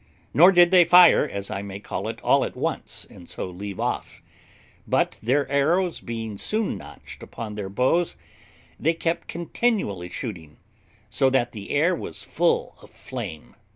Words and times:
Nor 0.33 0.51
did 0.51 0.71
they 0.71 0.83
fire, 0.83 1.29
as 1.31 1.51
I 1.51 1.61
may 1.61 1.79
call 1.79 2.07
it, 2.07 2.19
all 2.21 2.43
at 2.43 2.55
once, 2.55 3.05
and 3.07 3.29
so 3.29 3.45
leave 3.47 3.79
off; 3.79 4.19
but 4.87 5.19
their 5.21 5.47
arrows 5.47 5.99
being 5.99 6.39
soon 6.39 6.75
notched 6.79 7.21
upon 7.21 7.53
their 7.53 7.69
bows, 7.69 8.15
they 8.79 8.95
kept 8.95 9.27
continually 9.27 10.09
shooting, 10.09 10.57
so 11.11 11.29
that 11.29 11.51
the 11.51 11.69
air 11.69 11.93
was 11.93 12.23
full 12.23 12.77
of 12.81 12.89
flame. 12.89 13.55